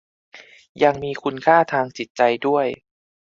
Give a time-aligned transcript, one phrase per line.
[0.83, 2.65] ยังมีคุณค่าทางจิตใจด้วย